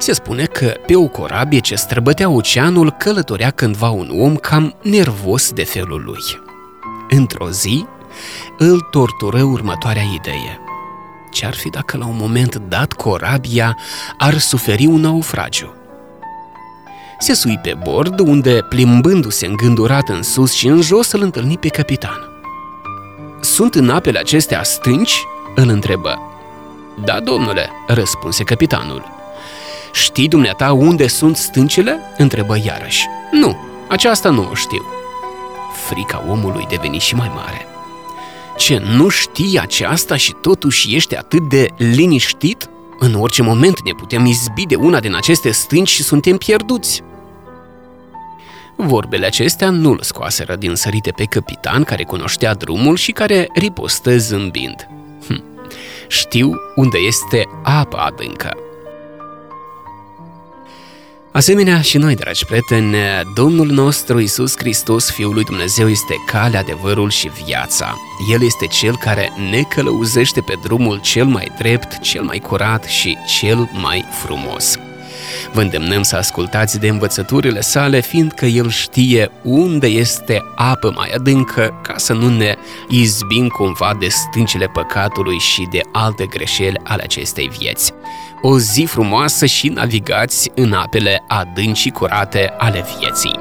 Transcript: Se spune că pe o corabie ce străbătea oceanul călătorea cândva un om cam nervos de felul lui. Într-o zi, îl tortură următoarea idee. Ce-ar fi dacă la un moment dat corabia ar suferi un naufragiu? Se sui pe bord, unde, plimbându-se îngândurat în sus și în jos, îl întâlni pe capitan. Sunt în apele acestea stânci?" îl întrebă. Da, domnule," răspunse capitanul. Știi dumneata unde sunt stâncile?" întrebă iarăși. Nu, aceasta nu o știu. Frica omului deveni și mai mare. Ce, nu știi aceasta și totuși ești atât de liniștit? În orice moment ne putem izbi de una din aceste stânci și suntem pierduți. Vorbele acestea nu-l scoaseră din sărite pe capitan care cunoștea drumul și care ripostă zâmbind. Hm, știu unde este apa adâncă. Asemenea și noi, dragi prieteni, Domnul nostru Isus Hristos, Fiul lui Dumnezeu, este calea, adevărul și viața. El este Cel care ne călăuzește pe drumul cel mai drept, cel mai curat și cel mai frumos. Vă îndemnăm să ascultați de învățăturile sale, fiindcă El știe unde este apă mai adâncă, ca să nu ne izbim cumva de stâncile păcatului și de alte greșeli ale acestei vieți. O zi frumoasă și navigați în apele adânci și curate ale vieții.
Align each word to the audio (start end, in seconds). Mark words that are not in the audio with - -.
Se 0.00 0.12
spune 0.12 0.44
că 0.44 0.74
pe 0.86 0.96
o 0.96 1.06
corabie 1.06 1.58
ce 1.58 1.74
străbătea 1.74 2.28
oceanul 2.28 2.90
călătorea 2.90 3.50
cândva 3.50 3.88
un 3.88 4.10
om 4.20 4.36
cam 4.36 4.74
nervos 4.82 5.52
de 5.52 5.64
felul 5.64 6.02
lui. 6.04 6.22
Într-o 7.10 7.50
zi, 7.50 7.86
îl 8.58 8.80
tortură 8.80 9.42
următoarea 9.42 10.02
idee. 10.02 10.60
Ce-ar 11.30 11.54
fi 11.54 11.68
dacă 11.68 11.96
la 11.96 12.06
un 12.06 12.16
moment 12.16 12.56
dat 12.56 12.92
corabia 12.92 13.76
ar 14.18 14.38
suferi 14.38 14.86
un 14.86 15.00
naufragiu? 15.00 15.74
Se 17.18 17.34
sui 17.34 17.58
pe 17.62 17.78
bord, 17.82 18.18
unde, 18.18 18.66
plimbându-se 18.68 19.46
îngândurat 19.46 20.08
în 20.08 20.22
sus 20.22 20.52
și 20.52 20.66
în 20.66 20.80
jos, 20.80 21.12
îl 21.12 21.22
întâlni 21.22 21.58
pe 21.58 21.68
capitan. 21.68 22.28
Sunt 23.40 23.74
în 23.74 23.90
apele 23.90 24.18
acestea 24.18 24.62
stânci?" 24.62 25.24
îl 25.54 25.68
întrebă. 25.68 26.18
Da, 27.04 27.20
domnule," 27.20 27.70
răspunse 27.86 28.44
capitanul. 28.44 29.19
Știi 29.92 30.28
dumneata 30.28 30.72
unde 30.72 31.06
sunt 31.06 31.36
stâncile?" 31.36 31.98
întrebă 32.16 32.56
iarăși. 32.64 33.06
Nu, 33.30 33.56
aceasta 33.88 34.30
nu 34.30 34.48
o 34.50 34.54
știu. 34.54 34.84
Frica 35.88 36.24
omului 36.28 36.66
deveni 36.68 36.98
și 36.98 37.14
mai 37.14 37.30
mare. 37.34 37.66
Ce, 38.56 38.82
nu 38.96 39.08
știi 39.08 39.58
aceasta 39.60 40.16
și 40.16 40.34
totuși 40.40 40.94
ești 40.94 41.16
atât 41.16 41.48
de 41.48 41.66
liniștit? 41.76 42.70
În 42.98 43.14
orice 43.14 43.42
moment 43.42 43.82
ne 43.84 43.92
putem 43.92 44.24
izbi 44.24 44.66
de 44.66 44.74
una 44.74 45.00
din 45.00 45.14
aceste 45.14 45.50
stânci 45.50 45.88
și 45.88 46.02
suntem 46.02 46.36
pierduți. 46.36 47.02
Vorbele 48.76 49.26
acestea 49.26 49.70
nu-l 49.70 49.98
scoaseră 50.02 50.56
din 50.56 50.74
sărite 50.74 51.10
pe 51.10 51.24
capitan 51.24 51.84
care 51.84 52.04
cunoștea 52.04 52.54
drumul 52.54 52.96
și 52.96 53.12
care 53.12 53.48
ripostă 53.54 54.16
zâmbind. 54.16 54.88
Hm, 55.26 55.44
știu 56.08 56.50
unde 56.74 56.98
este 56.98 57.44
apa 57.62 57.98
adâncă. 57.98 58.56
Asemenea 61.32 61.80
și 61.80 61.98
noi, 61.98 62.14
dragi 62.14 62.44
prieteni, 62.44 62.96
Domnul 63.34 63.66
nostru 63.66 64.20
Isus 64.20 64.56
Hristos, 64.56 65.10
Fiul 65.10 65.34
lui 65.34 65.44
Dumnezeu, 65.44 65.88
este 65.88 66.14
calea, 66.26 66.60
adevărul 66.60 67.10
și 67.10 67.30
viața. 67.44 67.96
El 68.32 68.42
este 68.42 68.66
Cel 68.66 68.96
care 68.96 69.32
ne 69.50 69.62
călăuzește 69.62 70.40
pe 70.40 70.54
drumul 70.62 71.00
cel 71.00 71.24
mai 71.24 71.52
drept, 71.58 71.98
cel 71.98 72.22
mai 72.22 72.38
curat 72.38 72.84
și 72.84 73.16
cel 73.26 73.70
mai 73.72 74.04
frumos. 74.24 74.78
Vă 75.52 75.60
îndemnăm 75.60 76.02
să 76.02 76.16
ascultați 76.16 76.78
de 76.78 76.88
învățăturile 76.88 77.60
sale, 77.60 78.00
fiindcă 78.00 78.44
El 78.46 78.70
știe 78.70 79.30
unde 79.42 79.86
este 79.86 80.42
apă 80.56 80.92
mai 80.96 81.10
adâncă, 81.14 81.80
ca 81.82 81.94
să 81.96 82.12
nu 82.12 82.28
ne 82.28 82.54
izbim 82.88 83.48
cumva 83.48 83.96
de 83.98 84.08
stâncile 84.08 84.66
păcatului 84.66 85.38
și 85.38 85.66
de 85.70 85.80
alte 85.92 86.26
greșeli 86.26 86.80
ale 86.84 87.02
acestei 87.02 87.50
vieți. 87.58 87.92
O 88.42 88.58
zi 88.58 88.84
frumoasă 88.88 89.46
și 89.46 89.68
navigați 89.68 90.50
în 90.54 90.72
apele 90.72 91.22
adânci 91.28 91.78
și 91.78 91.90
curate 91.90 92.54
ale 92.58 92.84
vieții. 92.98 93.38